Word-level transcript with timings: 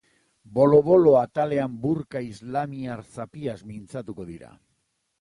Bolo-bolo 0.53 1.13
atalean 1.19 1.77
burka 1.85 2.23
islamiar-zapiaz 2.31 3.57
mintzatuko 3.71 4.31
dira. 4.35 4.55